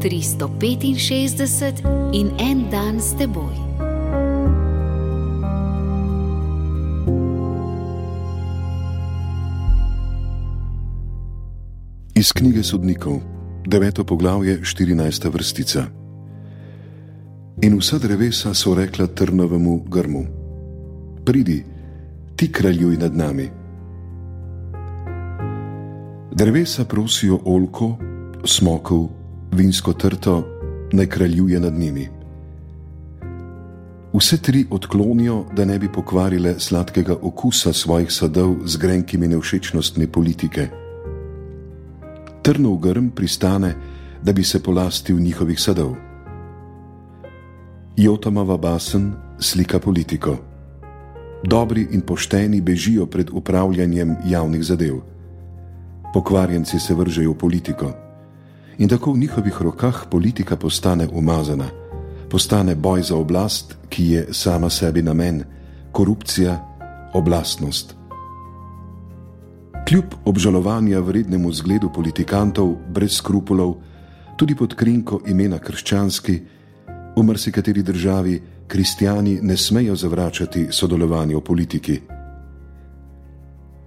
365 0.00 1.84
in 2.12 2.30
en 2.38 2.70
dan 2.70 3.00
s 3.00 3.12
teboj. 3.18 3.52
Iz 12.14 12.32
knjige 12.32 12.62
sodnikov, 12.62 13.20
deveto 13.66 14.04
poglavje, 14.04 14.60
14. 14.64 15.28
vrstica. 15.32 15.84
In 17.62 17.76
vsa 17.76 17.98
drevesa 17.98 18.54
so 18.54 18.74
rekla 18.74 19.06
trnovemu 19.06 19.84
grmu: 19.84 20.24
Pridi, 21.24 21.64
ti 22.36 22.52
kraljuj 22.52 22.96
nad 22.96 23.16
nami. 23.16 23.50
Drevesa 26.32 26.84
prosijo 26.84 27.40
olko, 27.44 27.96
smokov, 28.44 29.19
vinsko 29.52 29.92
trto, 29.92 30.44
naj 30.92 31.06
kraljuje 31.06 31.60
nad 31.60 31.72
njimi. 31.72 32.08
Vse 34.12 34.36
tri 34.36 34.66
odklonijo, 34.70 35.44
da 35.56 35.64
ne 35.64 35.78
bi 35.78 35.92
pokvarile 35.92 36.54
sladkega 36.58 37.16
okusa 37.22 37.72
svojih 37.72 38.12
sadov 38.12 38.56
z 38.64 38.76
grenkimi 38.76 39.28
nevšečnostmi 39.28 40.06
politike. 40.06 40.68
Trnov 42.42 42.76
grm 42.78 43.08
pristane, 43.08 43.74
da 44.22 44.32
bi 44.32 44.44
se 44.44 44.62
polastil 44.62 45.20
njihovih 45.20 45.60
sadov. 45.60 45.94
Jotamava 47.96 48.56
basen 48.56 49.12
slika 49.38 49.78
politiko. 49.78 50.36
Dobri 51.44 51.88
in 51.90 52.00
pošteni 52.00 52.60
bežijo 52.60 53.06
pred 53.06 53.30
upravljanjem 53.32 54.16
javnih 54.26 54.64
zadev. 54.64 55.00
Pokvarjenci 56.14 56.78
se 56.78 56.94
vržejo 56.94 57.32
v 57.32 57.38
politiko 57.38 58.09
in 58.78 58.88
tako 58.88 59.12
v 59.12 59.18
njihovih 59.18 59.62
rokah 59.62 60.04
politika 60.10 60.56
postane 60.56 61.08
umazana, 61.12 61.68
postane 62.30 62.74
boj 62.74 63.02
za 63.02 63.16
oblast, 63.16 63.76
ki 63.88 64.04
je 64.10 64.26
sama 64.32 64.70
sebi 64.70 65.02
namen, 65.02 65.44
korupcija, 65.92 66.58
oblastnost. 67.14 67.96
Kljub 69.88 70.04
obžalovanja 70.24 71.00
vrednemu 71.00 71.52
zgledu 71.52 71.90
politikantov 71.94 72.76
brez 72.88 73.16
skrupulov, 73.16 73.74
tudi 74.36 74.54
pod 74.54 74.74
krinko 74.74 75.20
imena 75.26 75.58
krščanski, 75.58 76.40
v 77.16 77.22
marsikateri 77.22 77.82
državi 77.82 78.42
kristijani 78.68 79.38
ne 79.42 79.56
smejo 79.56 79.96
zavračati 79.96 80.68
sodelovanja 80.70 81.36
v 81.36 81.40
politiki. 81.40 82.00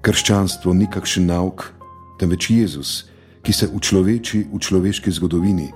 Krščanstvo 0.02 0.74
ni 0.74 0.90
kakšen 0.92 1.26
nauk, 1.26 1.70
temveč 2.20 2.50
Jezus, 2.50 3.06
ki 3.44 3.54
se 3.54 3.68
učloveči 3.68 4.48
v 4.54 4.60
človeški 4.60 5.12
zgodovini, 5.12 5.68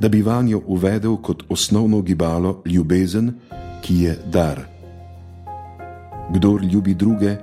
da 0.00 0.08
bi 0.08 0.22
vanjo 0.22 0.62
uvedel 0.66 1.16
kot 1.22 1.42
osnovno 1.48 2.02
gibalo 2.02 2.62
ljubezen, 2.66 3.32
ki 3.82 4.02
je 4.02 4.18
dar. 4.26 4.66
Kdor 6.34 6.62
ljubi 6.62 6.94
druge, 6.94 7.36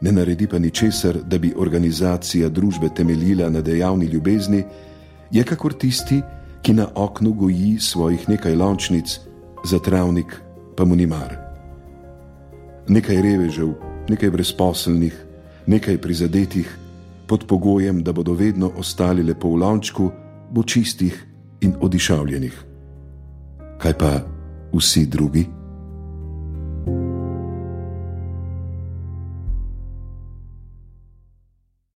ne 0.00 0.12
naredi 0.12 0.46
pa 0.46 0.58
ničesar, 0.58 1.18
da 1.26 1.38
bi 1.38 1.54
organizacija 1.56 2.48
družbe 2.48 2.88
temeljila 2.94 3.50
na 3.50 3.60
dejavni 3.60 4.06
ljubezni, 4.06 4.64
je 5.30 5.44
kakor 5.44 5.72
tisti, 5.72 6.22
ki 6.62 6.72
na 6.72 6.86
oknu 6.94 7.32
goji 7.32 7.78
svojih 7.80 8.28
nekaj 8.28 8.54
lončnic, 8.54 9.18
za 9.64 9.78
travnik 9.78 10.36
pa 10.76 10.84
mu 10.84 10.96
ni 10.96 11.06
mar. 11.06 11.36
Nekaj 12.88 13.22
revežev, 13.22 13.74
nekaj 14.08 14.30
brezposelnih, 14.30 15.14
nekaj 15.66 15.98
prizadetih, 15.98 16.78
pod 17.26 17.46
pogojem, 17.48 18.02
da 18.02 18.12
bodo 18.12 18.34
vedno 18.34 18.70
ostali 18.76 19.22
lepo 19.22 19.48
v 19.48 19.56
lončku, 19.56 20.10
bo 20.50 20.62
čistih 20.62 21.26
in 21.60 21.74
odišavljenih. 21.80 22.64
Kaj 23.78 23.98
pa 23.98 24.20
vsi 24.72 25.06
drugi? 25.06 25.61